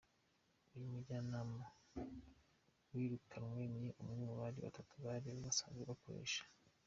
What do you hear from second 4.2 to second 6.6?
muri batatu bari basanzwe bakoresha.